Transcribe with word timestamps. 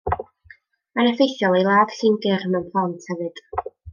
Mae'n 0.95 1.09
effeithiol 1.09 1.59
i 1.59 1.61
ladd 1.69 1.93
llyngyr 1.99 2.47
mewn 2.55 2.65
plant 2.73 3.09
hefyd. 3.13 3.45